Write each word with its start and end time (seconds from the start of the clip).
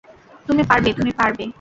তুমি 0.47 0.63
পারবে, 0.63 0.89
তুমি 0.93 1.11
পারবে। 1.17 1.43